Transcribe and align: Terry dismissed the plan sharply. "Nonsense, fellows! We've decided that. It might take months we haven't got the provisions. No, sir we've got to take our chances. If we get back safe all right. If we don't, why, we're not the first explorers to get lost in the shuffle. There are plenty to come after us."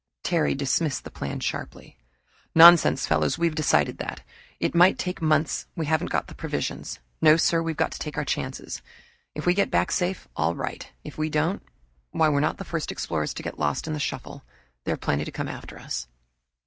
Terry 0.23 0.55
dismissed 0.55 1.03
the 1.03 1.11
plan 1.11 1.39
sharply. 1.41 1.95
"Nonsense, 2.55 3.05
fellows! 3.05 3.37
We've 3.37 3.53
decided 3.53 3.99
that. 3.99 4.21
It 4.59 4.73
might 4.73 4.97
take 4.97 5.21
months 5.21 5.67
we 5.75 5.85
haven't 5.85 6.09
got 6.09 6.25
the 6.25 6.33
provisions. 6.33 6.97
No, 7.21 7.37
sir 7.37 7.61
we've 7.61 7.77
got 7.77 7.91
to 7.91 7.99
take 7.99 8.17
our 8.17 8.25
chances. 8.25 8.81
If 9.35 9.45
we 9.45 9.53
get 9.53 9.69
back 9.69 9.91
safe 9.91 10.27
all 10.35 10.55
right. 10.55 10.89
If 11.03 11.19
we 11.19 11.29
don't, 11.29 11.61
why, 12.09 12.29
we're 12.29 12.39
not 12.39 12.57
the 12.57 12.65
first 12.65 12.91
explorers 12.91 13.35
to 13.35 13.43
get 13.43 13.59
lost 13.59 13.85
in 13.85 13.93
the 13.93 13.99
shuffle. 13.99 14.43
There 14.85 14.93
are 14.95 14.97
plenty 14.97 15.23
to 15.23 15.31
come 15.31 15.47
after 15.47 15.77
us." 15.77 16.07